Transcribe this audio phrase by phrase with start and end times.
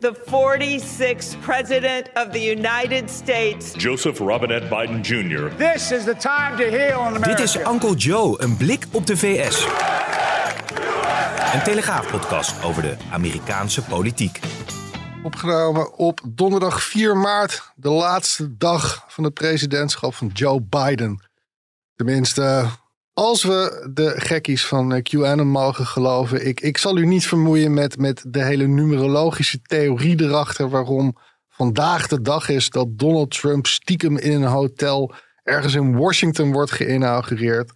[0.00, 3.72] The 46th President of the United States.
[3.72, 5.56] Joseph Robinette Biden Jr.
[5.56, 7.28] This is the time to heal in America.
[7.28, 9.66] Dit is Uncle Joe, een blik op de VS.
[11.54, 14.40] Een Telegraaf-podcast over de Amerikaanse politiek.
[15.22, 21.28] Opgenomen op donderdag 4 maart, de laatste dag van het presidentschap van Joe Biden.
[21.94, 22.66] Tenminste,
[23.18, 27.74] als we de gekkies van eh, QAnon mogen geloven, ik, ik zal u niet vermoeien
[27.74, 31.16] met, met de hele numerologische theorie erachter waarom
[31.48, 36.70] vandaag de dag is dat Donald Trump stiekem in een hotel ergens in Washington wordt
[36.70, 37.72] geïnaugureerd.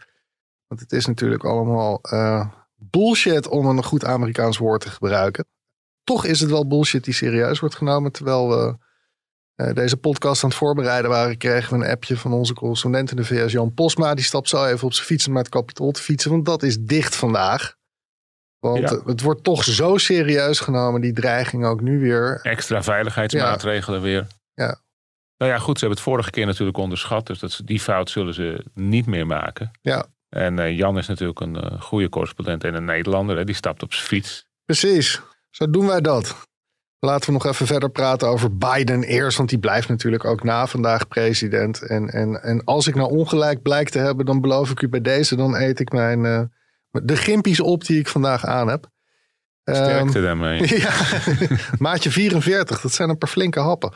[0.66, 2.46] Want het is natuurlijk allemaal uh,
[2.76, 5.44] bullshit om een goed Amerikaans woord te gebruiken.
[6.04, 8.76] Toch is het wel bullshit die serieus wordt genomen, terwijl we
[9.54, 13.24] deze podcast aan het voorbereiden waren, kregen we een appje van onze correspondent in de
[13.24, 14.14] VS, Jan Posma.
[14.14, 16.62] Die stapt zo even op zijn fiets om naar het kapitool te fietsen, want dat
[16.62, 17.74] is dicht vandaag.
[18.58, 19.02] Want ja.
[19.04, 22.40] het wordt toch zo serieus genomen, die dreiging ook nu weer.
[22.42, 24.04] Extra veiligheidsmaatregelen ja.
[24.04, 24.26] weer.
[24.54, 24.80] Ja.
[25.36, 27.26] Nou ja, goed, ze hebben het vorige keer natuurlijk onderschat.
[27.26, 29.70] Dus dat, die fout zullen ze niet meer maken.
[29.80, 30.06] Ja.
[30.28, 33.36] En uh, Jan is natuurlijk een uh, goede correspondent en een Nederlander.
[33.36, 34.46] Hè, die stapt op zijn fiets.
[34.64, 36.48] Precies, zo doen wij dat.
[37.04, 40.66] Laten we nog even verder praten over Biden eerst, want die blijft natuurlijk ook na
[40.66, 41.82] vandaag president.
[41.82, 45.00] En, en, en als ik nou ongelijk blijk te hebben, dan beloof ik u bij
[45.00, 46.42] deze, dan eet ik mijn, uh,
[46.90, 48.90] de gimpies op die ik vandaag aan heb.
[49.64, 50.76] Sterkte um, daarmee.
[50.80, 50.92] ja,
[51.78, 53.92] maatje 44, dat zijn een paar flinke happen.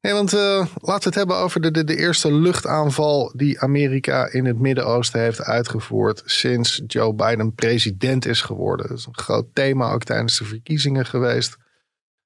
[0.00, 4.32] Nee, want uh, laten we het hebben over de, de, de eerste luchtaanval die Amerika
[4.32, 8.88] in het Midden-Oosten heeft uitgevoerd sinds Joe Biden president is geworden.
[8.88, 11.56] Dat is een groot thema ook tijdens de verkiezingen geweest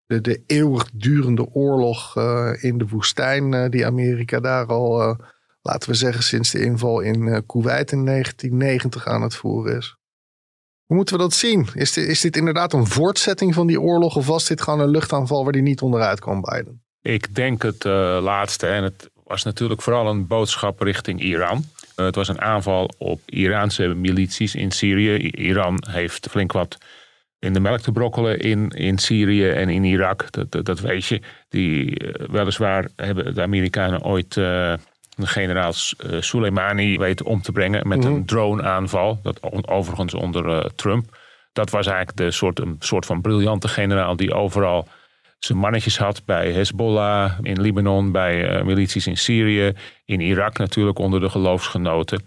[0.06, 5.14] de, de eeuwigdurende oorlog uh, in de woestijn, uh, die Amerika daar al, uh,
[5.62, 9.96] laten we zeggen, sinds de inval in Kuwait in 1990 aan het voeren is.
[10.84, 11.68] Hoe moeten we dat zien?
[11.74, 14.90] Is dit, is dit inderdaad een voortzetting van die oorlog of was dit gewoon een
[14.90, 16.82] luchtaanval waar die niet onderuit kwam, Biden?
[17.02, 18.66] Ik denk het laatste.
[18.66, 21.64] En het was natuurlijk vooral een boodschap richting Iran.
[21.94, 25.30] het was een aanval op Iraanse milities in Syrië.
[25.30, 26.78] Iran heeft flink wat
[27.42, 30.26] in de melk te brokkelen in, in Syrië en in Irak.
[30.30, 31.20] Dat, dat, weet je.
[31.48, 34.44] Die, uh, weliswaar hebben de Amerikanen ooit uh,
[35.16, 35.72] de generaal
[36.06, 39.18] uh, Soleimani weten om te brengen met een drone-aanval.
[39.22, 41.18] Dat overigens onder Trump.
[41.52, 44.88] Dat was eigenlijk de soort, een soort van briljante generaal die overal
[45.38, 49.72] zijn mannetjes had bij Hezbollah in Libanon, bij milities in Syrië,
[50.04, 52.24] in Irak natuurlijk onder de geloofsgenoten.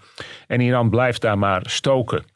[0.47, 2.33] En Iran blijft daar maar stoken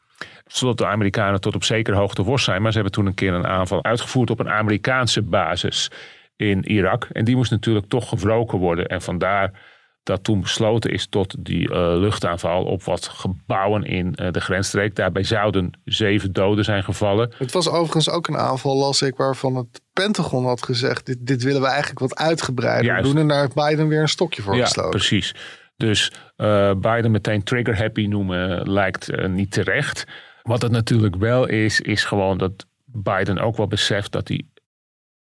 [0.52, 2.62] zodat de Amerikanen tot op zekere hoogte worst zijn.
[2.62, 5.90] Maar ze hebben toen een keer een aanval uitgevoerd op een Amerikaanse basis
[6.36, 7.08] in Irak.
[7.12, 8.86] En die moest natuurlijk toch gewroken worden.
[8.86, 9.68] En vandaar
[10.02, 14.94] dat toen besloten is tot die uh, luchtaanval op wat gebouwen in uh, de grensstreek.
[14.94, 17.32] Daarbij zouden zeven doden zijn gevallen.
[17.38, 21.06] Het was overigens ook een aanval, las ik, waarvan het Pentagon had gezegd...
[21.06, 23.18] dit, dit willen we eigenlijk wat uitgebreider doen.
[23.18, 24.90] En daar heeft Biden weer een stokje voor ja, gestoken.
[24.90, 25.34] precies.
[25.76, 30.06] Dus uh, Biden meteen trigger happy noemen lijkt niet terecht.
[30.42, 34.44] Wat het natuurlijk wel is, is gewoon dat Biden ook wel beseft dat hij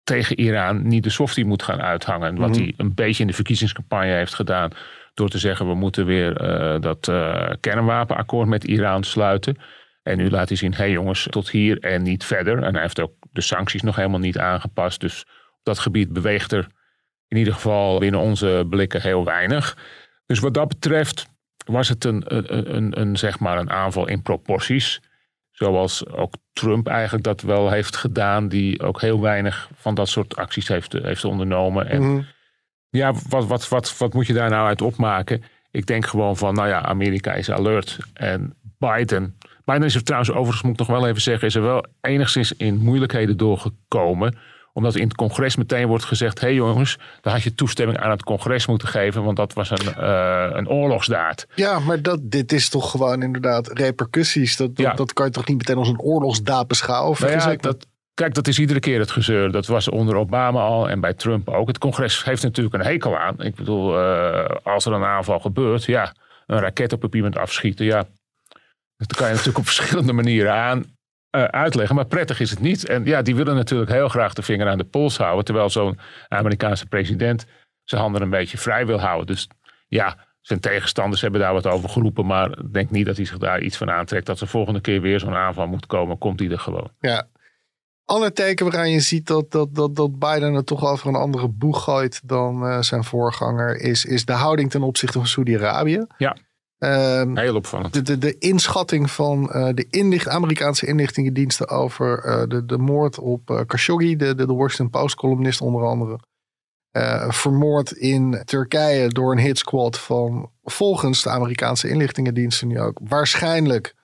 [0.05, 2.37] tegen Iran niet de softie moet gaan uithangen.
[2.37, 4.71] Wat hij een beetje in de verkiezingscampagne heeft gedaan.
[5.15, 9.57] Door te zeggen we moeten weer uh, dat uh, kernwapenakkoord met Iran sluiten.
[10.03, 12.63] En nu laat hij zien, hé hey jongens, tot hier en niet verder.
[12.63, 15.01] En hij heeft ook de sancties nog helemaal niet aangepast.
[15.01, 16.69] Dus op dat gebied beweegt er
[17.29, 19.77] in ieder geval binnen onze blikken heel weinig.
[20.27, 21.27] Dus wat dat betreft
[21.65, 25.01] was het een, een, een, een zeg maar een aanval in proporties.
[25.59, 30.37] Zoals ook Trump eigenlijk dat wel heeft gedaan, die ook heel weinig van dat soort
[30.37, 31.89] acties heeft, heeft ondernomen.
[31.89, 32.23] En Mhm.
[32.91, 35.43] ja, wat, wat, wat, wat moet je daar nou uit opmaken?
[35.71, 37.99] Ik denk gewoon van, nou ja, Amerika is alert.
[38.13, 41.63] En Biden, Biden is er trouwens overigens, moet ik nog wel even zeggen, is er
[41.63, 44.39] wel enigszins in moeilijkheden doorgekomen
[44.79, 48.11] omdat in het congres meteen wordt gezegd: hé hey jongens, dan had je toestemming aan
[48.11, 51.47] het congres moeten geven, want dat was een, uh, een oorlogsdaad.
[51.55, 54.57] Ja, maar dat, dit is toch gewoon inderdaad repercussies.
[54.57, 54.93] Dat, dat, Ja.
[54.95, 57.17] dat kan je toch niet meteen als een oorlogsdaad beschouwen?
[57.21, 59.53] Nou ja, dat, kijk, dat is iedere keer het gezeur.
[59.53, 61.69] Dat was onder Obama al en bij Trump ook.
[61.69, 63.41] Het congres heeft natuurlijk een hekel aan.
[63.43, 66.15] Ik bedoel, eh, als er een aanval gebeurt, ja,
[66.47, 68.05] een raket op iemand afschieten, ja.
[68.97, 70.85] Dat kan je natuurlijk op verschillende manieren aan.
[71.31, 72.87] Eh, uitleggen, maar prettig is het niet.
[72.87, 75.99] En ja, die willen natuurlijk heel graag de vinger aan de pols houden, terwijl zo'n
[76.29, 77.47] Amerikaanse president
[77.85, 79.27] zijn handen een beetje vrij wil houden.
[79.27, 79.49] Dus
[79.89, 83.39] ja, zijn tegenstanders hebben daar wat over geroepen, maar ik denk niet dat hij zich
[83.39, 84.27] daar iets van aantrekt.
[84.27, 86.91] Dat de volgende keer weer zo'n aanval moet komen, komt hij er gewoon.
[87.01, 87.29] Ja.
[88.05, 91.49] Ander teken waaraan je ziet dat, dat, dat, dat Biden het toch over een andere
[91.49, 96.07] boeg gooit dan uh, zijn voorganger, is, is de houding ten opzichte van Saudi-Arabië.
[96.19, 96.37] Ja.
[96.79, 97.93] Um, Heel opvallend.
[97.93, 103.19] De, de, de inschatting van uh, de inlicht, Amerikaanse inlichtingendiensten over uh, de, de moord
[103.19, 106.19] op uh, Khashoggi, de, de, de Washington Post-columnist onder andere.
[107.29, 113.95] vermoord in Turkije door een hitsquad van volgens de Amerikaanse inlichtingendiensten nu ook waarschijnlijk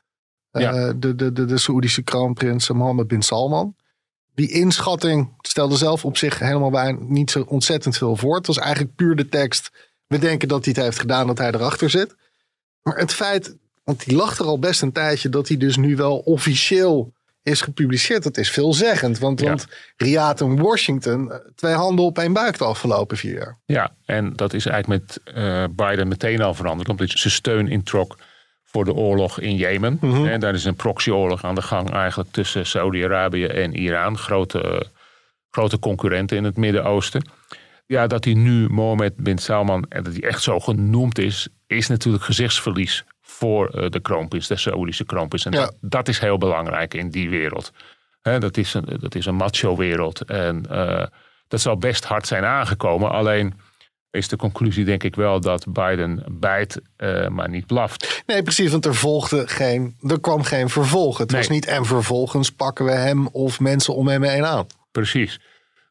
[0.50, 0.92] ja.
[0.92, 3.76] de, de, de, de Saoedische kroonprins Mohammed bin Salman.
[4.34, 8.36] Die inschatting stelde zelf op zich helemaal bij niet zo ontzettend veel voor.
[8.36, 9.92] Het was eigenlijk puur de tekst.
[10.06, 12.16] We denken dat hij het heeft gedaan, dat hij erachter zit.
[12.84, 15.96] Maar het feit, want die lag er al best een tijdje, dat hij dus nu
[15.96, 19.18] wel officieel is gepubliceerd, dat is veelzeggend.
[19.18, 19.46] Want, ja.
[19.46, 19.66] want
[19.96, 23.58] Riyadh en Washington, twee handen op één buik de afgelopen vier jaar.
[23.66, 28.16] Ja, en dat is eigenlijk met uh, Biden meteen al veranderd, omdat zijn steun introk
[28.64, 29.98] voor de oorlog in Jemen.
[30.00, 30.26] Mm -hmm.
[30.26, 34.86] En daar is een proxyoorlog aan de gang eigenlijk tussen Saudi-Arabië en Iran, grote,
[35.50, 37.28] grote concurrenten in het Midden-Oosten.
[37.86, 41.86] Ja, dat hij nu Mohammed bin Salman, en dat hij echt zo genoemd is, is
[41.88, 45.44] natuurlijk gezichtsverlies voor uh, de kroonprins, de Saoedische kroonprins.
[45.44, 45.58] En ja.
[45.58, 47.72] dat, dat, is heel belangrijk in die wereld.
[48.22, 50.20] He, dat, is een, dat is een macho-wereld.
[50.20, 51.06] En uh,
[51.48, 53.10] dat zal best hard zijn aangekomen.
[53.10, 53.54] Alleen
[54.10, 58.22] is de conclusie denk ik wel dat Biden bijt, uh, maar niet blaft.
[58.26, 61.18] Nee, precies, want er volgde geen, er kwam geen vervolg.
[61.18, 61.40] Het nee.
[61.40, 64.66] was niet en vervolgens pakken we hem of mensen om hem heen aan.
[64.92, 65.40] Precies.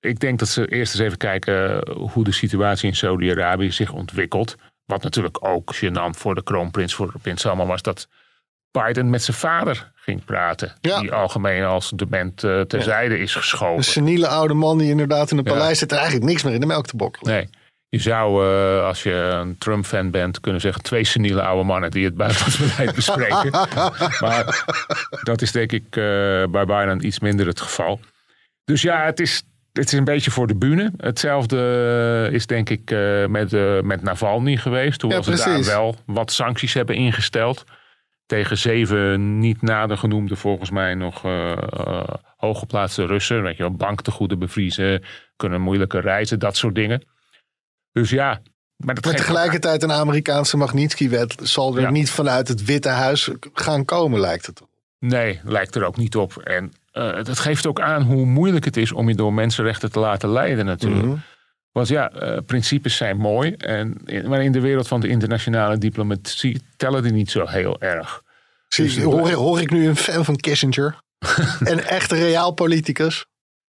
[0.04, 4.56] Ik denk dat ze eerst eens even kijken hoe de situatie in Saudi-Arabië zich ontwikkelt.
[4.86, 8.08] Wat natuurlijk ook gênant voor de kroonprins, voor prins Salman was dat
[8.72, 10.74] Biden met zijn vader ging praten.
[10.82, 11.00] Ja.
[11.00, 13.22] Die algemeen als dement uh, terzijde ja.
[13.22, 13.78] is geschoven.
[13.78, 16.60] Een seniele oude man die inderdaad in het paleis zit er eigenlijk niks meer in
[16.60, 17.34] de melk te bokkelen.
[17.34, 17.50] Nee.
[17.90, 22.06] Je zou, uh, als je een Trump-fan bent, kunnen zeggen twee seniele oude mannen die
[22.06, 23.52] het buitenlands beleid bespreken.
[24.20, 24.66] maar
[25.24, 25.94] dat is denk ik uh,
[26.46, 28.00] bij Biden iets minder het geval.
[28.66, 29.44] Dus ja, het is,
[29.74, 30.92] het is een beetje voor de bühne.
[30.98, 35.02] Hetzelfde is denk ik uh, met, uh, met Navalny geweest.
[35.02, 37.64] Hoewel ja, ze daar wel wat sancties hebben ingesteld.
[38.26, 42.04] Tegen zeven niet nader genoemde volgens mij nog uh,
[42.38, 43.44] hooggeplaatste Russen.
[43.44, 45.04] Weet je wel, banktegoeden bevriezen,
[45.36, 47.04] kunnen moeilijker reizen, dat soort dingen.
[47.92, 48.42] Dus ja.
[48.76, 51.90] Maar, maar tegelijkertijd een Amerikaanse Magnitsky-wet zal er ja.
[51.90, 54.70] niet vanuit het Witte Huis gaan komen, lijkt het op.
[55.00, 56.38] Nee, lijkt er ook niet op.
[56.38, 60.00] En uh, dat geeft ook aan hoe moeilijk het is om je door mensenrechten te
[60.00, 61.04] laten leiden natuurlijk.
[61.04, 61.22] Mm -hmm.
[61.72, 63.52] Want ja, uh, principes zijn mooi.
[63.52, 68.22] En, maar in de wereld van de internationale diplomatie tellen die niet zo heel erg.
[68.68, 71.00] Zie, dus, hoor, hoor, ik nu een fan van Kissinger?
[71.60, 73.26] een echte reaal politicus?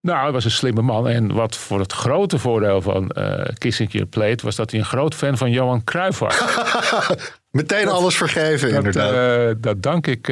[0.01, 1.09] Nou, hij was een slimme man.
[1.09, 4.43] En wat voor het grote voordeel van uh, Kissinger pleet...
[4.43, 6.43] was dat hij een groot fan van Johan Cruijff was.
[7.51, 9.49] Meteen dat, alles vergeven, dat, inderdaad.
[9.49, 10.29] Uh, dat dank ik...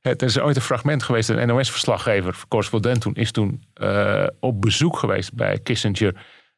[0.00, 1.28] Het is ooit een fragment geweest.
[1.28, 6.14] Een NOS-verslaggever, correspondent toen, is toen uh, op bezoek geweest bij Kissinger.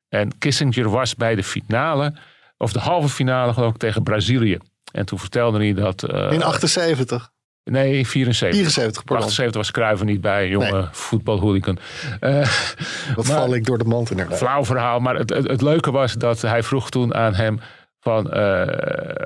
[0.09, 2.15] En Kissinger was bij de finale,
[2.57, 4.59] of de halve finale geloof ik, tegen Brazilië.
[4.93, 6.13] En toen vertelde hij dat...
[6.13, 7.31] Uh, In 78?
[7.65, 8.59] Nee, 74.
[8.59, 9.27] 74, pardon.
[9.27, 10.87] 78 was Cruijff niet bij, jonge nee.
[10.91, 11.79] voetbalhooligan.
[12.21, 12.49] Uh,
[13.15, 14.39] Wat val ik door de mand inderdaad.
[14.39, 17.61] Flauw verhaal, maar het, het, het leuke was dat hij vroeg toen aan hem...
[18.03, 18.33] Van, uh,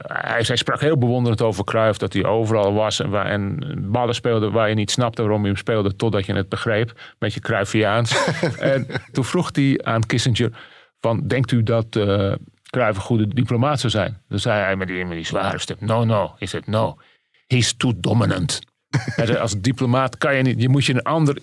[0.06, 3.58] hij, hij, sprak heel bewonderend over Cruijff, dat hij overal was en, waar, en
[3.90, 6.88] ballen speelde waar je niet snapte waarom je hem speelde, totdat je het begreep.
[6.88, 8.24] Een beetje Cruyffiaans.
[8.58, 10.50] en toen vroeg hij aan Kissinger,
[11.00, 12.32] van, denkt u dat uh,
[12.70, 14.22] Cruijff een goede diplomaat zou zijn?
[14.28, 16.34] Dan zei hij met die, met die zware stem, no, no.
[16.38, 16.96] He said, no,
[17.46, 18.60] he's too dominant.
[19.16, 21.38] hij zei, als diplomaat kan je niet, je moet je een ander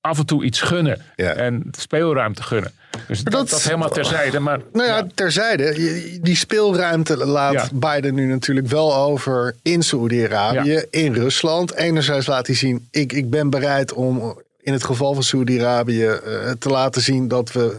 [0.00, 1.32] af en toe iets gunnen ja.
[1.32, 2.72] en speelruimte gunnen.
[3.06, 4.38] Dus dat, dat, dat helemaal terzijde.
[4.38, 5.06] Maar, nou ja, ja.
[5.14, 5.74] terzijde.
[6.22, 7.68] Die speelruimte laat ja.
[7.72, 10.84] Biden nu natuurlijk wel over in Saoedi-Arabië, ja.
[10.90, 11.74] in Rusland.
[11.74, 16.50] Enerzijds laat hij zien, ik, ik ben bereid om in het geval van Saoedi-Arabië uh,
[16.58, 17.76] te laten zien dat we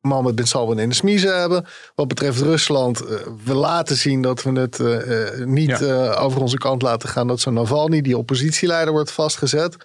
[0.00, 1.66] Mohammed bin Salman in de smiezen hebben.
[1.94, 3.08] Wat betreft Rusland, uh,
[3.44, 5.84] we laten zien dat we het uh, niet
[6.18, 9.76] over onze kant laten gaan dat zo'n Navalny, die oppositieleider, wordt vastgezet.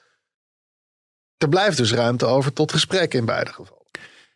[1.41, 3.85] Er blijft dus ruimte over tot gesprek in beide gevallen.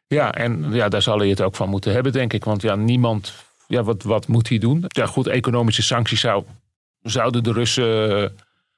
[0.08, 2.44] Ja, en ja, daar zal hij het ook van moeten hebben, denk ik.
[2.44, 3.34] Want ja, niemand.
[3.68, 4.86] Ja, wat, wat moet hij doen?
[4.88, 6.44] Ja, goed, economische sancties zou,
[7.02, 8.36] zouden de Russen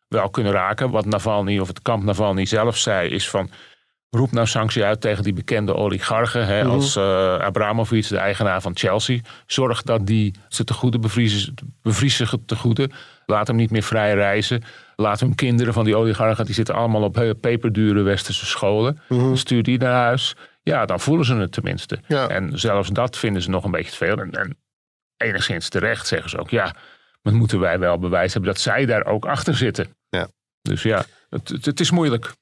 [0.07, 0.89] wel kunnen raken.
[0.89, 3.49] Wat Navalny of het kamp Navalny zelf zei, is van.
[4.09, 6.45] Roep nou sanctie uit tegen die bekende oligarchen.
[6.45, 6.75] Hè, mm -hmm.
[6.75, 9.19] Als uh, Abramovic, de eigenaar van Chelsea.
[9.45, 12.89] Zorg dat die ze te goede bevriezen, bevriezen te goede.
[13.31, 14.63] Laat hem niet meer vrij reizen.
[14.95, 18.99] Laat hem kinderen van die oligarchen, die zitten allemaal op eh, peperdure westerse scholen.
[19.33, 20.35] Stuur die naar huis.
[20.63, 21.99] Ja, dan voelen ze het tenminste.
[22.07, 22.27] Ja.
[22.27, 24.17] En zelfs dat vinden ze nog een beetje te veel.
[24.17, 24.57] En, en
[25.17, 26.75] enigszins terecht zeggen ze ook, ja,
[27.21, 29.95] maar moeten wij wel bewijs hebben dat zij daar ook achter zitten.
[30.09, 30.27] Ja.
[30.61, 32.33] Dus ja, het, het, het is moeilijk.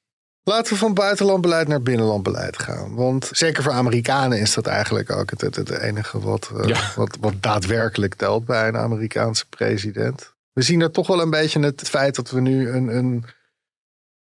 [0.42, 2.94] Laten we van buitenlandbeleid naar binnenlandbeleid gaan.
[2.94, 6.80] Want zeker voor Amerikanen is dat eigenlijk ook het, het, enige wat, eh, Ja.
[6.96, 10.34] wat, wat daadwerkelijk telt bij een Amerikaanse president.
[10.56, 13.24] We zien er toch wel een beetje het feit dat we nu een, een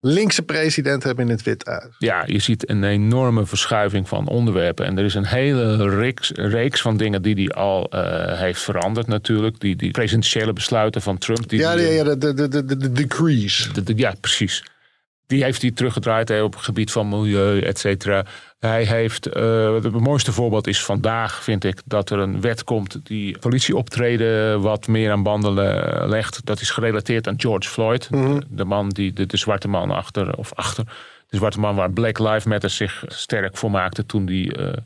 [0.01, 1.95] linkse president hebben in het Witte Huis.
[1.99, 4.87] Ja, je ziet een enorme verschuiving van onderwerpen.
[4.87, 9.07] En er is een hele reeks, reeks van dingen die hij al eh, heeft veranderd
[9.07, 9.61] natuurlijk.
[9.61, 11.49] Die, die presidentiële besluiten van Trump.
[11.49, 13.71] Die Ja, die, ja, ja, de, de, de, de, de decrees.
[13.73, 14.65] De- de- ja, precies.
[15.33, 18.25] Die heeft hij teruggedraaid hè, op het gebied van milieu, et cetera.
[18.59, 23.01] Hij heeft, eh, het mooiste voorbeeld is vandaag, vind ik, dat er een wet komt
[23.03, 26.47] die politieoptreden wat meer aan banden le- legt.
[26.47, 28.09] Dat is gerelateerd aan George Floyd.
[28.11, 30.85] de, de man die, de, de zwarte man achter, of achter,
[31.29, 34.77] de zwarte man waar Black Lives Matter zich sterk voor maakte toen die eh,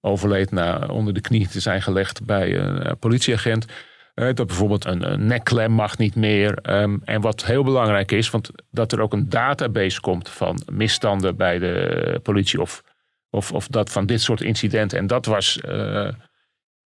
[0.00, 3.66] overleed na onder de knie te zijn gelegd bij een eh, politieagent.
[4.14, 6.54] Eh, dat bijvoorbeeld een, een nekklem mag niet meer.
[6.54, 11.36] Ehm, en wat heel belangrijk is, want dat er ook een database komt van misstanden
[11.36, 12.82] bij de politie of,
[13.30, 14.98] of, of dat van dit soort incidenten.
[14.98, 16.08] En dat was, eh,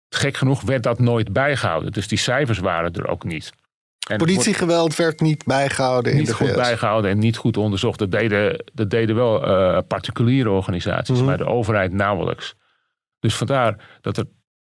[0.09, 1.93] gek genoeg, werd dat nooit bijgehouden.
[1.93, 3.53] Dus die cijfers waren er ook niet.
[4.09, 6.55] En Politiegeweld werd niet bijgehouden in niet de goed VS.
[6.55, 7.99] bijgehouden en niet goed onderzocht.
[7.99, 11.25] Dat deden, dat deden wel eh, particuliere organisaties, Mhm.
[11.27, 12.55] maar de overheid nauwelijks.
[13.21, 14.25] Dus vandaar dat er,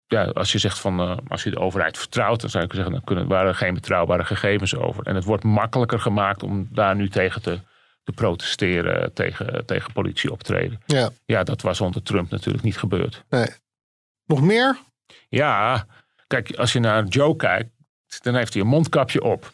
[0.10, 2.92] ja, als je zegt van, eh, als je de overheid vertrouwt, dan zou ik zeggen,
[2.92, 5.06] dan kunnen, waren er geen betrouwbare gegevens over.
[5.06, 7.60] En het wordt makkelijker gemaakt om daar nu tegen te,
[8.04, 10.82] te protesteren, tegen, tegen politieoptreden.
[10.86, 13.24] Ja, Ja, dat was onder Trump natuurlijk niet gebeurd.
[13.30, 13.48] nee.
[14.26, 14.78] Nog meer?
[15.30, 15.86] Ja,
[16.28, 17.70] kijk, als je naar Joe kijkt,
[18.22, 19.50] dan heeft hij een mondkapje op.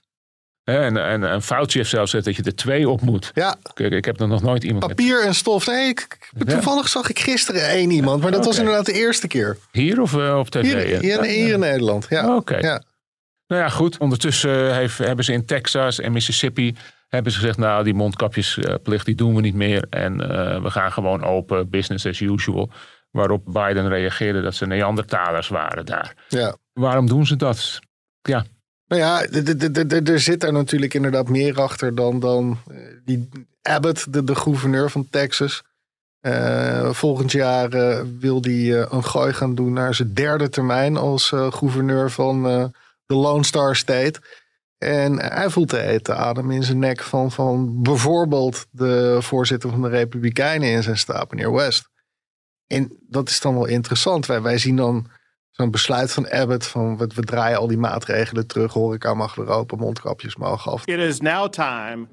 [0.66, 3.32] En, en, en Fauci heeft zelfs dat je er twee op moet.
[3.34, 5.68] Ja, Kijk, ik heb er nog nooit iemand met- papier en stof.
[5.68, 9.58] Nee, ik, toevallig zag ik gisteren één iemand, maar dat was inderdaad de eerste keer.
[9.72, 10.62] Hier of eh, op tv?
[10.62, 12.06] Hier, hier, hier in Nederland.
[12.10, 12.36] Ja.
[12.36, 12.58] Oké.
[12.58, 12.84] Ja.
[13.48, 13.98] Nou ja, goed.
[13.98, 16.76] Ondertussen heeft, hebben ze in Texas en Mississippi
[17.10, 19.88] hebben ze gezegd, nou die mondkapjesplicht die doen we niet meer.
[19.90, 22.70] En eh, we gaan gewoon open, business as usual.
[23.12, 26.14] Waarop Biden reageerde dat ze Neandertalers waren daar.
[26.30, 26.56] ja.
[26.74, 27.80] Waarom doen ze dat?
[28.22, 28.46] Ja,
[28.88, 29.24] Nou ja,
[30.04, 33.30] er zit er natuurlijk inderdaad meer achter dan, dan eh, die
[33.62, 35.64] Abbott, de, de gouverneur van Texas.
[36.20, 41.28] Eh, volgend jaar eh, wil hij een gooi gaan doen naar zijn derde termijn als
[41.50, 42.44] gouverneur van
[43.06, 44.22] de Lone Star State.
[44.78, 49.88] En hij voelt de adem in zijn nek van, van bijvoorbeeld de voorzitter van de
[49.88, 51.90] Republikeinen in zijn staat, meneer West.
[52.68, 54.26] En dat is dan wel interessant.
[54.26, 55.08] Wij, wij zien dan
[55.56, 58.74] zo'n besluit van Abbott van we, we draaien al die maatregelen terug.
[58.74, 60.86] Horeca mag weer open, mondkapjes mogen af.
[60.86, 62.08] It is now time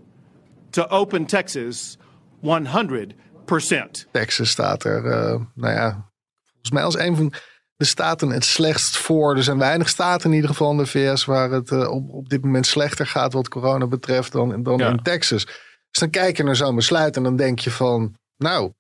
[0.71, 1.97] to open Texas
[2.41, 4.07] 100%.
[4.13, 6.11] Texas staat er, eh, nou ja,
[6.51, 7.33] volgens mij als een van
[7.77, 9.37] de staten het slechtst voor.
[9.37, 12.29] Er zijn weinig staten in ieder geval in de VS waar het eh, op, op
[12.29, 14.89] dit moment slechter gaat wat corona betreft dan, dan Ja.
[14.89, 15.45] in Texas.
[15.91, 18.73] Dus dan kijk je naar zo'n besluit en dan denk je van, nou,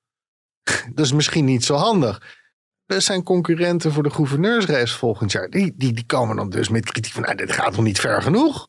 [0.94, 2.40] dat is misschien niet zo handig.
[3.00, 5.50] Zijn concurrenten voor de gouverneursrace volgend jaar.
[5.50, 8.22] Die, die, die komen dan dus met kritiek van, nou, dit gaat nog niet ver
[8.22, 8.68] genoeg.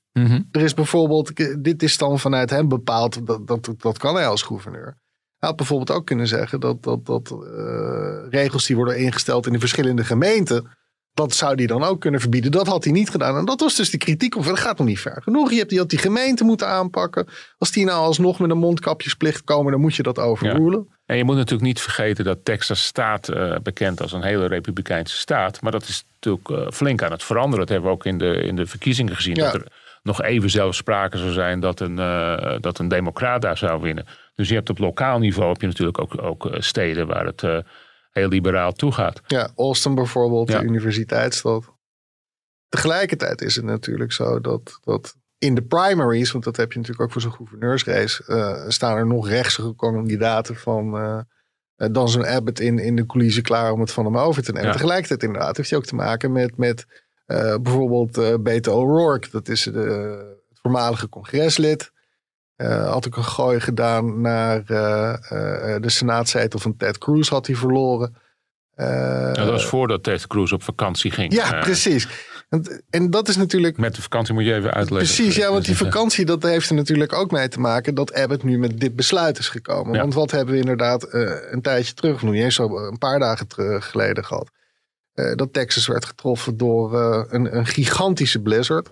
[0.51, 1.31] Er is bijvoorbeeld,
[1.63, 5.01] dit is dan vanuit hem bepaald, dat, dat, dat kan hij als gouverneur.
[5.37, 9.53] Hij had bijvoorbeeld ook kunnen zeggen dat, dat, dat eh, regels die worden ingesteld in
[9.53, 10.67] de verschillende gemeenten,
[11.13, 12.51] dat zou hij dan ook kunnen verbieden.
[12.51, 13.37] Dat had hij niet gedaan.
[13.37, 15.51] En dat was dus de kritiek op, dat gaat nog niet ver genoeg.
[15.51, 17.27] Je hebt die, had die gemeente moeten aanpakken.
[17.57, 20.87] Als die nou alsnog met een mondkapjesplicht komen, dan moet je dat overroelen.
[21.05, 25.17] En je moet natuurlijk niet vergeten dat Texas staat eh, bekend als een hele republikeinse
[25.17, 25.61] staat.
[25.61, 27.59] Maar dat is natuurlijk eh, flink aan het veranderen.
[27.59, 29.35] Dat hebben we ook in de, in de verkiezingen gezien.
[29.35, 29.43] Ja.
[29.43, 29.71] Dat er
[30.03, 34.05] nog even zelfs sprake zou zijn dat een, eh, dat een democraat daar zou winnen.
[34.35, 37.41] Dus je hebt op lokaal niveau heb je natuurlijk ook, ook steden waar het
[38.11, 39.21] heel liberaal toegaat.
[39.27, 40.59] Ja, Austin bijvoorbeeld, Ja.
[40.59, 41.73] de universiteitsstad.
[42.69, 47.05] Tegelijkertijd is het natuurlijk zo dat, dat in de primaries, want dat heb je natuurlijk
[47.05, 51.19] ook voor zo'n gouverneursrace, eh, staan er nog rechtse kandidaten van eh,
[51.75, 54.51] eh, dan zo'n Abbott in, in de coulissen klaar om het van hem over te
[54.51, 54.67] nemen.
[54.67, 54.73] Ja.
[54.73, 56.85] Tegelijkertijd inderdaad heeft hij ook te maken met, met
[57.61, 59.27] bijvoorbeeld Beto O'Rourke.
[59.31, 59.79] Dat is de,
[60.49, 61.91] het voormalige congreslid.
[62.65, 68.15] Had ook een gooi gedaan naar de senaatzetel van Ted Cruz had hij verloren.
[68.75, 71.33] Ja, dat was voordat Ted Cruz op vakantie ging.
[71.33, 72.07] ja, precies.
[72.89, 73.77] En dat is natuurlijk.
[73.77, 75.15] Met de vakantie moet je even uitleggen.
[75.15, 77.95] Precies, ja, want die dus, eh, vakantie dat heeft er natuurlijk ook mee te maken
[77.95, 79.99] dat Abbott nu met dit besluit is gekomen.
[79.99, 83.19] Want wat hebben we inderdaad eh, een tijdje terug, nog niet eens zo een paar
[83.19, 84.49] dagen terug geleden gehad.
[85.13, 86.93] Eh, dat Texas werd getroffen door
[87.29, 88.89] een, een gigantische blizzard.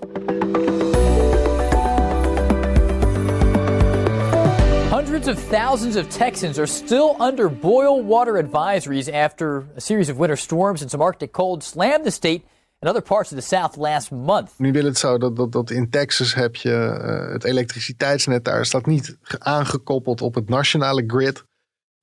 [4.96, 10.18] Hundreds of thousands of Texans are still under boil water advisories after a series of
[10.18, 12.42] winter storms and some Arctic cold slammed the state
[12.82, 14.52] and other parts of the South last month.
[14.58, 18.66] Nu wil het zo dat, dat, dat in Texas heb je uh, het elektriciteitsnet daar
[18.66, 21.44] staat niet aangekoppeld op het nationale grid.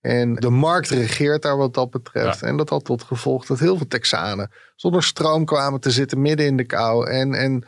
[0.01, 2.41] En de markt regeert daar wat dat betreft.
[2.41, 2.47] Ja.
[2.47, 6.47] En dat had tot gevolg dat heel veel Texanen zonder stroom kwamen te zitten midden
[6.47, 7.11] in de kou.
[7.11, 7.65] En, en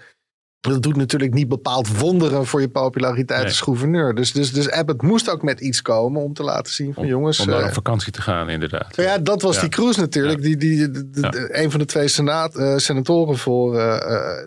[0.60, 4.14] dat doet natuurlijk niet bepaald wonderen voor je populariteit als gouverneur.
[4.14, 7.08] Dus, dus, dus Abbott moest ook met iets komen om te laten zien van om,
[7.08, 7.40] jongens...
[7.40, 8.96] Om naar uh, op vakantie te gaan inderdaad.
[8.96, 9.60] Ja, dat was ja.
[9.60, 10.38] die cruise natuurlijk.
[10.38, 10.44] Ja.
[10.44, 13.80] Die, die, de, de, de, een van de twee senaat, uh, senatoren voor uh,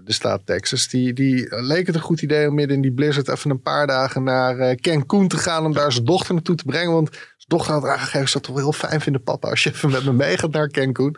[0.04, 0.88] de staat Texas.
[0.88, 3.88] Die, die leek het een goed idee om midden in die blizzard even een paar
[3.88, 5.66] dagen naar Cancun te gaan.
[5.66, 6.94] Om daar zijn dochter naartoe te brengen.
[6.94, 9.70] Want zijn dochter had aangegeven, zou het toch wel heel fijn vinden papa als je
[9.70, 11.18] even met me meegaat naar Cancun.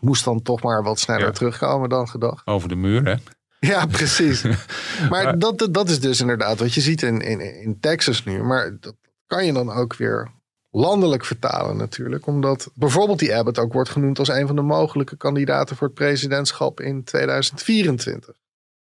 [0.00, 2.46] Moest dan toch maar wat sneller terugkomen dan gedacht.
[2.46, 3.14] Over de muur hè?
[3.60, 4.44] Ja, precies.
[5.10, 8.42] maar dat, dat is dus inderdaad wat je ziet in, in, in Texas nu.
[8.42, 8.94] Maar dat
[9.26, 10.30] kan je dan ook weer
[10.70, 12.26] landelijk vertalen natuurlijk.
[12.26, 15.96] Omdat bijvoorbeeld die Abbott ook wordt genoemd als een van de mogelijke kandidaten voor het
[15.96, 18.34] presidentschap in 2024.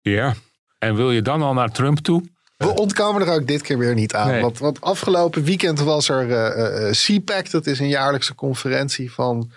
[0.02, 0.34] Ja,
[0.80, 2.24] en wil je dan al naar Trump toe?
[2.58, 4.28] We ontkomen er ook dit keer weer niet aan.
[4.28, 4.42] Nee.
[4.42, 7.52] Want, want, afgelopen weekend was er uh, uh, CPAC.
[7.52, 9.52] Dat is een jaarlijkse conferentie van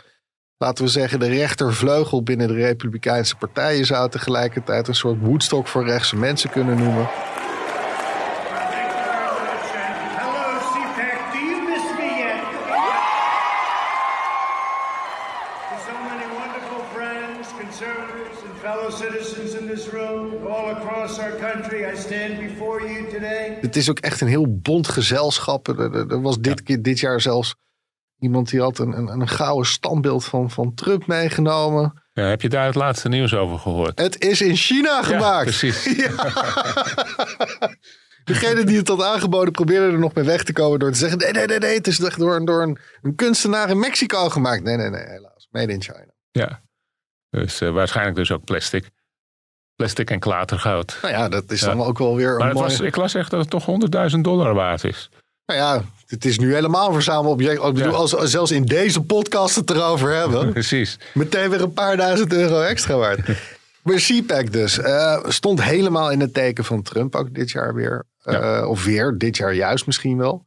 [0.58, 3.76] laten we zeggen, de rechtervleugel binnen de Republikeinse Partij.
[3.76, 7.08] Je zou tegelijkertijd een soort Woodstock voor rechtse mensen kunnen noemen.
[10.18, 11.32] Hello, CPAC.
[11.32, 12.40] Do you miss me yet?
[15.68, 21.36] There's so many wonderful friends, conservatives, and fellow citizens in this room, all across our
[21.36, 21.84] country.
[21.92, 23.58] I stand before you today.
[23.60, 25.68] Het is ook echt een heel bond gezelschap.
[25.68, 26.76] Er, er was dit, ja.
[26.76, 27.54] dit jaar zelfs
[28.18, 32.02] Iemand die had een, een, een gouden standbeeld van, van Trump meegenomen.
[32.12, 33.98] Ja, heb je daar het laatste nieuws over gehoord?
[33.98, 35.60] Het is in China gemaakt.
[35.60, 35.84] Ja, precies.
[35.96, 37.74] Ja.
[38.24, 41.18] Degene die het had aangeboden probeerde er nog mee weg te komen door te zeggen:
[41.18, 44.62] nee, nee, nee, nee het is door, door een, een kunstenaar in Mexico gemaakt.
[44.62, 45.48] Nee, nee, nee, helaas.
[45.50, 46.14] Made in China.
[46.30, 46.62] Ja,
[47.30, 48.90] dus uh, waarschijnlijk dus ook plastic.
[49.76, 50.98] Plastic en klatergoud.
[51.02, 51.66] Nou ja, dat is ja.
[51.66, 53.66] dan ook wel weer maar een was, Ik las echt dat het toch
[54.14, 55.10] 100.000 dollar waard is.
[55.46, 57.62] Nou ja, het is nu helemaal verzamelobject.
[57.62, 57.96] Ik bedoel, ja.
[57.96, 60.50] als we zelfs in deze podcast het erover hebben.
[60.52, 60.98] Precies.
[61.14, 63.28] Meteen weer een paar duizend euro extra waard.
[63.82, 64.78] maar CPAC dus.
[64.78, 68.04] Uh, stond helemaal in het teken van Trump ook dit jaar weer.
[68.24, 68.66] Uh, ja.
[68.66, 70.46] Of weer, dit jaar juist misschien wel.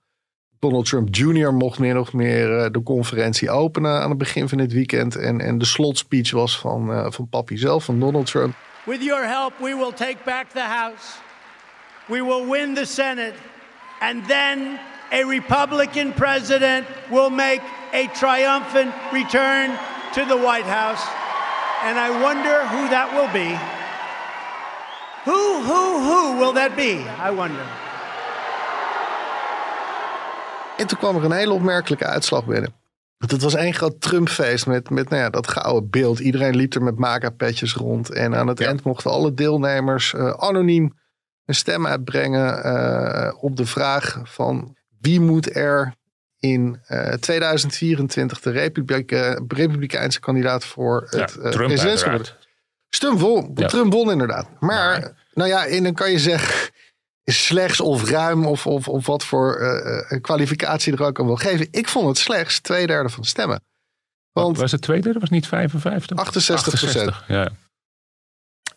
[0.59, 1.53] Donald Trump Jr.
[1.53, 5.15] mocht meer nog meer uh, de conferentie openen aan het begin van dit weekend.
[5.15, 8.55] En, en de slotspeech was van, van papi zelf, van Donald Trump.
[8.85, 11.17] With your help we will take back the House.
[12.05, 13.33] We will win the Senate.
[13.99, 14.79] And then
[15.11, 17.61] a Republican president will make
[17.93, 19.71] a triumphant return
[20.13, 21.03] to the White House.
[21.83, 23.49] And I wonder who that will be.
[25.23, 27.05] Who, who, who will that be?
[27.27, 27.65] I wonder.
[30.77, 32.73] En toen kwam er een hele opmerkelijke uitslag binnen.
[33.17, 36.19] Want het was één groot Trumpfeest met, met nou ja, dat gouden beeld.
[36.19, 38.13] Iedereen liep er met maca-petjes rond.
[38.13, 38.67] En aan het ja.
[38.67, 40.97] eind mochten alle deelnemers uh, anoniem
[41.45, 45.93] een stem uitbrengen uh, op de vraag van wie moet er
[46.39, 52.37] in uh, 2024 de Republike, Republikeinse kandidaat voor het ja, uh, presidentschap
[52.89, 53.67] Trump won, ja.
[53.67, 54.47] Trump won inderdaad.
[54.59, 56.71] Maar, nou ja, en dan kan je zeggen
[57.25, 61.67] slechts of ruim of, of, of wat voor uh, kwalificatie er ook aan wil geven.
[61.71, 63.61] Ik vond het slechts twee derde van de stemmen.
[64.31, 65.19] Want, was het twee derde?
[65.19, 66.17] Was niet 55?
[66.17, 67.13] 68 procent.
[67.27, 67.51] Ja.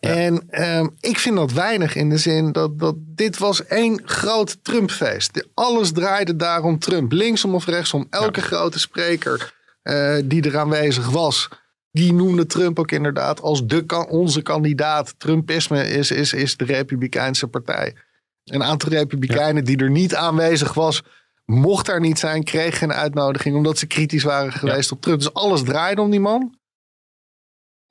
[0.09, 4.57] En um, ik vind dat weinig in de zin dat, dat dit was één groot
[4.63, 5.47] Trumpfeest.
[5.53, 7.11] Alles draaide daar om Trump.
[7.11, 8.07] Linksom of rechtsom.
[8.09, 8.45] Elke ja.
[8.45, 11.49] grote spreker uh, die er aanwezig was.
[11.91, 15.15] Die noemde Trump ook inderdaad als de, onze kandidaat.
[15.17, 17.95] Trumpisme is, is, is de Republikeinse partij.
[18.43, 19.61] Een aantal Republikeinen ja.
[19.61, 21.03] die er niet aanwezig was,
[21.45, 25.19] mocht daar niet zijn, kreeg geen uitnodiging omdat ze kritisch waren geweest op Trump.
[25.19, 26.61] Dus alles draaide om die man.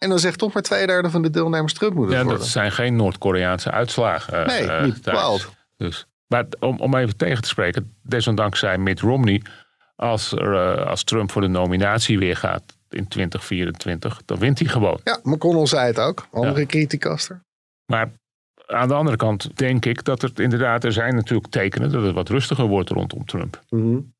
[0.02, 2.40] En dan zegt toch maar twee derde van de deelnemers Trump moeten ja, worden.
[2.40, 4.40] dat zijn geen Noord-Koreaanse uitslagen.
[4.40, 5.52] Uh, nee, uh, niet bepaald.
[5.76, 9.42] Dus, maar om, om even tegen te spreken, desondanks zei Mitt Romney...
[9.96, 14.68] Als, er, uh, als Trump voor de nominatie weer gaat in 2024, dan wint hij
[14.68, 15.00] gewoon.
[15.04, 16.26] Ja, McConnell zei het ook.
[16.30, 16.66] Andere ja.
[16.66, 17.42] criticaster.
[17.86, 18.12] Maar
[18.66, 20.84] aan de andere kant denk ik dat het inderdaad...
[20.84, 23.62] Er zijn natuurlijk tekenen dat het wat rustiger wordt rondom Trump.
[23.68, 24.14] Mm -hmm.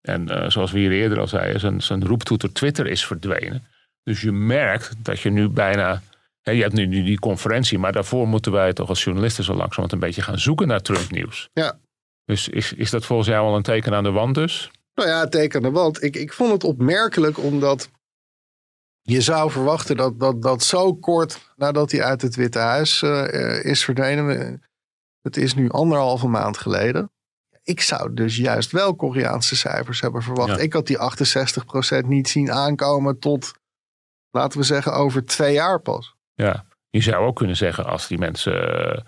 [0.00, 3.66] En zoals we hier eerder al zeiden, zijn, zijn roeptoeter Twitter is verdwenen.
[4.02, 6.02] Dus je merkt dat je nu bijna.
[6.40, 9.54] Hè, je hebt nu, nu die conferentie, maar daarvoor moeten wij toch als journalisten zo
[9.54, 11.48] langzamerhand een beetje gaan zoeken naar Trump-nieuws.
[11.52, 11.78] Ja.
[12.24, 14.70] Dus is, is dat volgens jou al een teken aan de wand dus?
[14.94, 16.02] Nou ja, teken aan de wand.
[16.02, 17.90] Ik, ik vond het opmerkelijk omdat
[19.02, 23.64] je zou verwachten dat, dat, dat zo kort nadat hij uit het Witte Huis uh,
[23.64, 24.62] is verdwenen.
[25.22, 27.10] Het is nu anderhalve maand geleden.
[27.62, 30.56] Ik zou dus juist wel Koreaanse cijfers hebben verwacht.
[30.56, 30.62] Ja.
[30.62, 30.98] Ik had die
[32.04, 33.52] 68% niet zien aankomen tot,
[34.30, 36.14] laten we zeggen, over twee jaar pas.
[36.34, 38.98] Ja, je zou ook kunnen zeggen, als die mensen eh,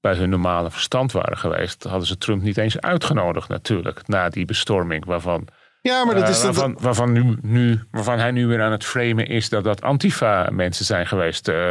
[0.00, 4.44] bij hun normale verstand waren geweest, hadden ze Trump niet eens uitgenodigd natuurlijk, na die
[4.44, 5.46] bestorming waarvan,
[5.82, 6.40] Ja, maar dat eh, is...
[6.40, 9.82] dat- waarvan, waarvan, nu, nu, waarvan hij nu weer aan het framen is dat dat
[9.82, 11.48] Antifa-mensen zijn geweest.
[11.48, 11.70] Eh,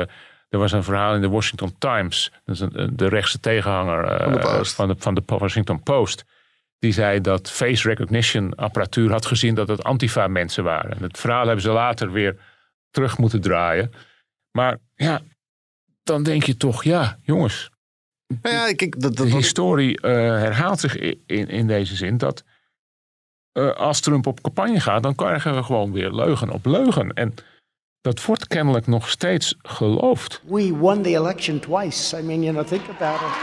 [0.50, 4.34] er was een verhaal in de Washington Times, dat is een, de rechtse tegenhanger Van
[4.34, 4.74] de Post.
[4.76, 6.26] Van, de, van de Washington Post.
[6.80, 10.92] Die zei dat face recognition apparatuur had gezien dat het Antifa-mensen waren.
[10.92, 12.36] En het verhaal hebben ze later weer
[12.90, 13.92] terug moeten draaien.
[14.52, 15.22] Maar ja,
[16.04, 17.70] dan denk je toch, ja, jongens,
[18.42, 22.18] Nou ja, kijk, dat, de dat, dat- historie eh, herhaalt zich in, in deze zin
[22.18, 22.44] dat
[23.52, 27.14] eh, als Trump op campagne gaat, dan krijgen we gewoon weer leugen op leugen.
[27.14, 27.34] En
[28.02, 30.42] dat wordt kennelijk nog steeds geloofd.
[30.46, 32.18] We won the election twice.
[32.18, 33.38] I mean, you know, think about it.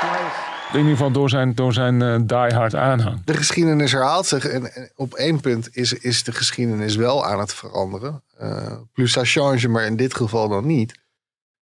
[0.00, 0.52] Twice.
[0.72, 3.24] In ieder geval door zijn, door zijn eh, diehard aanhang.
[3.24, 4.46] de geschiedenis herhaalt zich.
[4.46, 8.22] En, op één punt is, is de geschiedenis wel aan het veranderen.
[8.36, 11.02] Eh, plus ça change, maar in dit geval dan niet.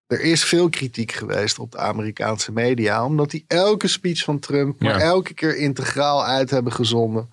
[0.07, 3.05] Er is veel kritiek geweest op de Amerikaanse media.
[3.05, 7.29] Omdat die elke speech van Trump maar elke keer integraal uit hebben gezonden.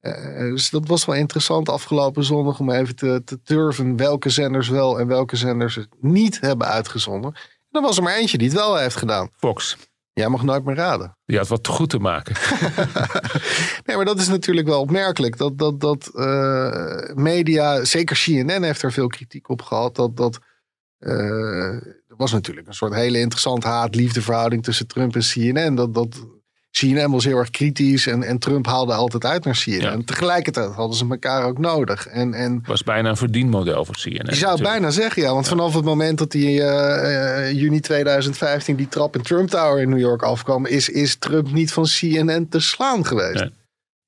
[0.00, 4.68] Eh, dus dat was wel interessant afgelopen zondag om even te, te turven welke zenders
[4.68, 7.34] wel en welke zenders het niet hebben uitgezonden.
[7.34, 9.30] En er was er maar eentje die het wel heeft gedaan.
[9.36, 9.76] Fox,
[10.14, 11.16] Jij mag nooit meer raden.
[11.24, 12.36] die had wat te goed te maken.
[13.84, 15.36] Nee, maar dat is natuurlijk wel opmerkelijk.
[15.36, 19.94] Dat, dat, dat eh, media, zeker CNN heeft er veel kritiek op gehad.
[19.94, 20.38] Dat, dat,
[20.98, 25.74] eh, er was natuurlijk een soort hele interessante haat-liefdeverhouding tussen Trump en CNN.
[25.74, 26.26] Dat, dat,
[26.72, 29.80] CNN was heel erg kritisch en, en Trump haalde altijd uit naar CNN.
[29.80, 29.92] Ja.
[29.92, 32.06] En tegelijkertijd hadden ze elkaar ook nodig.
[32.06, 34.10] En, en Het was bijna een verdienmodel voor CNN.
[34.12, 34.62] je zou natuurlijk.
[34.62, 35.32] bijna zeggen, ja.
[35.32, 39.88] Want vanaf het moment dat die eh, juni 2015 die trap in Trump Tower in
[39.88, 43.40] New York afkwam, is, is Trump niet van CNN te slaan geweest.
[43.40, 43.52] Nee.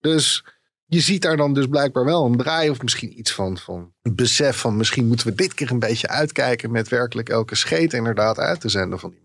[0.01, 0.45] Dus
[0.87, 4.57] je ziet daar dan dus blijkbaar wel een draai of misschien iets van, van besef
[4.57, 8.61] van misschien moeten we dit keer een beetje uitkijken met werkelijk elke scheet inderdaad uit
[8.61, 9.24] te zenden van iemand.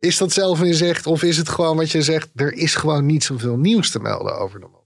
[0.00, 3.06] Is dat zelf in zicht of is het gewoon wat je zegt, er is gewoon
[3.06, 4.78] niet zoveel nieuws te melden over de man?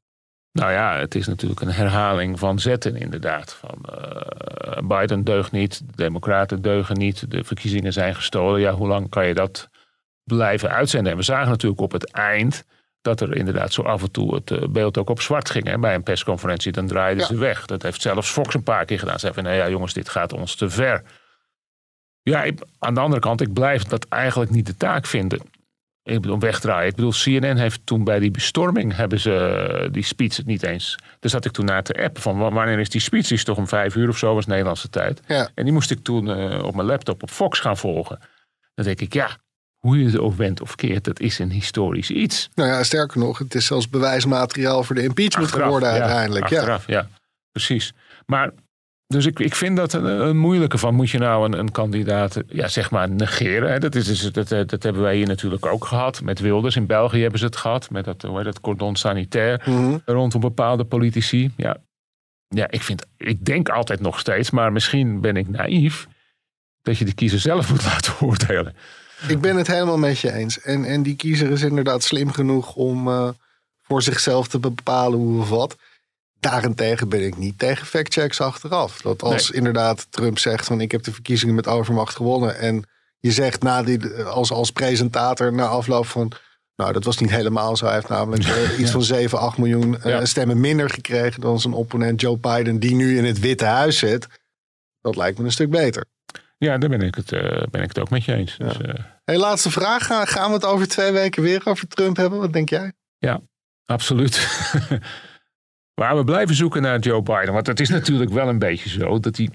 [0.52, 3.52] Nou ja, het is natuurlijk een herhaling van zetten inderdaad.
[3.52, 8.60] Van, eh, Biden deugt niet, de democraten deugen niet, de verkiezingen zijn gestolen.
[8.60, 9.68] Ja, hoe lang kan je dat
[10.24, 11.12] blijven uitzenden?
[11.12, 12.64] En we zagen natuurlijk op het eind
[13.00, 15.66] dat er inderdaad zo af en toe het eh, beeld ook op zwart ging.
[15.66, 15.78] Hè?
[15.78, 17.28] Bij een persconferentie, dan draaiden Ja.
[17.28, 17.66] ze weg.
[17.66, 19.18] Dat heeft zelfs Fox een paar keer gedaan.
[19.18, 21.02] Ze van, nou ja jongens, dit gaat ons te ver.
[22.24, 25.40] Ja, ik- aan de andere kant, ik blijf dat eigenlijk niet de taak vinden.
[26.02, 26.88] Ik bedoel, wegdraaien.
[26.88, 30.96] Ik bedoel, CNN heeft toen bij die bestorming hebben ze eh, die speech niet eens.
[31.20, 33.26] Daar zat ik toen naar te app van wa- wanneer is die speech?
[33.26, 35.20] Die is toch om vijf uur of zo, was Nederlandse tijd.
[35.26, 35.48] Ja.
[35.54, 38.18] En die moest ik toen eh, op mijn laptop op Fox gaan volgen.
[38.74, 39.30] Dan denk ik, ja,
[39.78, 42.48] hoe je het ook bent of keert, dat is een historisch iets.
[42.54, 46.48] Nou ja, sterker nog, het is zelfs bewijsmateriaal voor de impeachment Achteraf, geworden uiteindelijk.
[46.48, 47.08] Ja, Achteraf, ja.
[47.52, 47.92] Precies.
[48.26, 48.50] Maar,
[49.14, 52.40] dus ik, ik vind dat een, een moeilijke van, moet je nou een, een kandidaat,
[52.46, 53.72] ja, zeg maar, negeren?
[53.72, 53.78] Hè?
[53.78, 56.22] Dat, is, dus- dat, eh, dat hebben wij hier natuurlijk ook gehad.
[56.22, 57.90] Met Wilders in België hebben ze het gehad.
[57.90, 59.96] Met dat, hoe heet dat cordon sanitair Mhm.
[60.04, 61.52] rondom bepaalde politici.
[61.56, 61.76] Ja,
[62.48, 66.06] ja ik, vind, ik denk altijd nog steeds, maar misschien ben ik naïef,
[66.82, 68.74] dat je de kiezer zelf moet laten oordelen.
[69.28, 70.60] Ik ben het helemaal met je eens.
[70.60, 73.28] En, en die kiezer is inderdaad slim genoeg om eh,
[73.82, 75.76] voor zichzelf te bepalen hoe of wat.
[76.50, 79.00] Daarentegen ben ik niet tegen factchecks achteraf.
[79.00, 82.58] Dat als inderdaad Trump zegt van ik heb de verkiezingen met overmacht gewonnen.
[82.58, 82.84] En
[83.18, 86.32] je zegt na die, als, als presentator na afloop van
[86.76, 87.84] nou dat was niet helemaal zo.
[87.84, 90.24] Hij heeft namelijk eh, iets van 7, 8 miljoen eh, Ja.
[90.24, 92.78] stemmen minder gekregen dan zijn opponent Joe Biden.
[92.78, 94.26] Die nu in het Witte Huis zit.
[95.00, 96.04] Dat lijkt me een stuk beter.
[96.58, 98.56] Ja, daar ben ik het, eh, ben ik het ook met je eens.
[98.58, 100.06] Dus, eh, Hey, laatste vraag.
[100.06, 102.38] Gaan, gaan we het over twee weken weer over Trump hebben?
[102.38, 102.92] Wat denk jij?
[103.18, 103.40] Ja,
[103.86, 104.36] absoluut.
[105.94, 107.52] maar we blijven zoeken naar Joe Biden.
[107.52, 109.48] Want het is natuurlijk wel een beetje zo dat hij.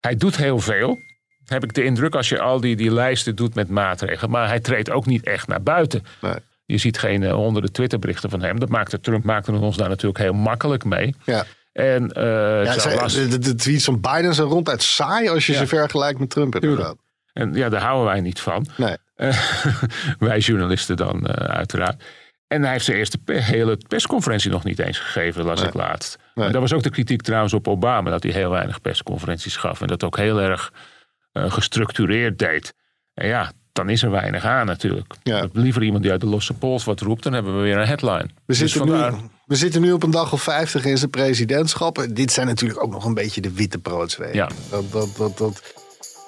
[0.00, 0.98] Hij doet heel veel.
[1.44, 4.30] Heb ik de indruk als je al die, die lijsten doet met maatregelen.
[4.30, 6.02] Maar hij treedt ook niet echt naar buiten.
[6.20, 6.34] Nee.
[6.64, 8.58] Je ziet geen eh, honderden Twitterberichten van hem.
[8.60, 11.14] Dat maakte Trump maakte ons daar natuurlijk heel makkelijk mee.
[11.24, 11.44] Ja.
[11.72, 12.24] En eh,
[12.64, 15.58] Ja, las- de, tweets van Biden zijn ronduit saai als je Ja.
[15.58, 16.96] ze vergelijkt met Trump inderdaad.
[17.32, 18.66] En ja, daar houden wij niet van.
[18.76, 18.96] Nee.
[20.18, 22.02] Wij journalisten dan eh, uiteraard.
[22.48, 26.16] En hij heeft zijn eerste pe- hele persconferentie nog niet eens gegeven, las ik laatst.
[26.34, 26.46] Nee.
[26.46, 29.80] En dat was ook de kritiek trouwens op Obama, dat hij heel weinig persconferenties gaf.
[29.80, 30.72] En dat ook heel erg
[31.32, 32.74] eh, gestructureerd deed.
[33.14, 35.14] En ja, dan is er weinig aan natuurlijk.
[35.22, 35.46] Ja.
[35.52, 38.22] Liever iemand die uit de losse pols wat roept, dan hebben we weer een headline.
[38.24, 41.10] We, Dus zitten vandaar- nu, we zitten nu op een dag of 50 in zijn
[41.10, 42.06] presidentschap.
[42.10, 44.34] Dit zijn natuurlijk ook nog een beetje de witte broodsweken.
[44.34, 44.48] Ja.
[44.70, 45.62] Dat, dat, dat, dat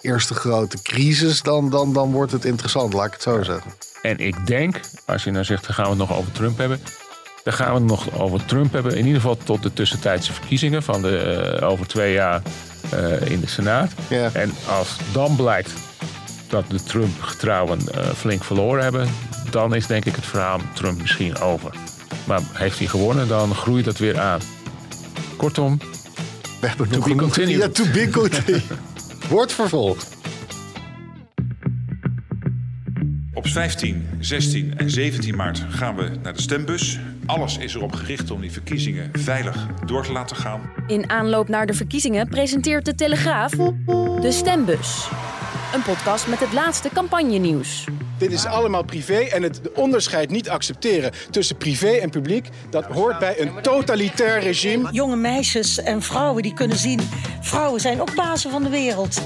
[0.00, 3.72] eerste grote crisis, dan, dan, dan wordt het interessant, laat ik het zo zeggen.
[4.03, 6.81] En ik denk, als je nou zegt, dan gaan we het nog over Trump hebben.
[7.45, 8.93] Dan gaan we het nog over Trump hebben.
[8.93, 12.43] In ieder geval tot de tussentijdse verkiezingen van de, eh, over twee jaar
[12.91, 13.91] eh, in de Senaat.
[14.33, 15.73] En als dan blijkt
[16.49, 19.09] dat de Trump-getrouwen eh, flink verloren hebben,
[19.51, 21.75] dan is denk ik het verhaal Trump misschien over.
[22.25, 24.41] Maar heeft hij gewonnen, dan groeit dat weer aan.
[25.37, 25.79] Kortom,
[26.61, 27.59] We hebben To nog be continued.
[27.59, 28.63] Ja, to be continued.
[29.29, 30.19] Wordt vervolgd.
[33.51, 36.99] 15, 16 en 17 maart gaan we naar de stembus.
[37.27, 40.61] Alles is erop gericht om die verkiezingen veilig door te laten gaan.
[40.87, 43.51] In aanloop naar de verkiezingen presenteert de Telegraaf
[44.21, 45.09] de Stembus.
[45.75, 47.87] Een podcast met het laatste campagnenieuws.
[48.19, 53.19] Dit is allemaal privé en het onderscheid niet accepteren tussen privé en publiek, dat hoort
[53.19, 54.93] bij een totalitair regime.
[54.93, 57.01] Jonge meisjes en vrouwen die kunnen zien,
[57.41, 59.21] vrouwen zijn ook bazen van de wereld.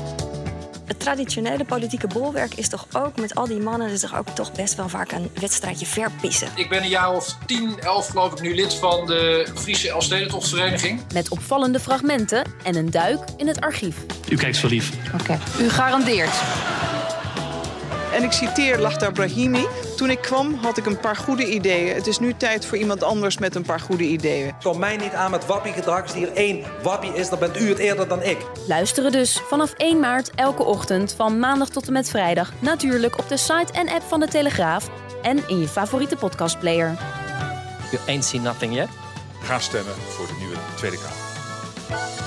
[0.84, 4.52] Het traditionele politieke bolwerk is toch ook met al die mannen is toch ook toch
[4.52, 6.48] best wel vaak een wedstrijdje verpissen.
[6.54, 11.00] Ik ben een jaar of 10, 11 geloof ik nu lid van de Friese Elfstedentochtvereniging.
[11.12, 13.96] Met opvallende fragmenten en een duik in het archief.
[14.28, 14.92] U kijkt zo lief.
[15.20, 15.38] Oké.
[15.60, 16.34] U garandeert.
[18.14, 19.66] En ik citeer Lachta Brahimi.
[19.96, 21.94] Toen ik kwam had ik een paar goede ideeën.
[21.94, 24.52] Het is nu tijd voor iemand anders met een paar goede ideeën.
[24.62, 26.02] Kom mij niet aan met wappiegedrag.
[26.02, 28.36] Als hier één wappie is, dan bent u het eerder dan ik.
[28.68, 32.52] Luisteren dus vanaf 1 maart elke ochtend van maandag tot en met vrijdag.
[32.58, 34.90] Natuurlijk op de site en app van de Telegraaf
[35.22, 36.98] en in je favoriete podcastplayer.
[37.90, 38.88] You ain't seen nothing yet.
[39.42, 42.23] Ga stemmen voor de nieuwe Tweede Kamer.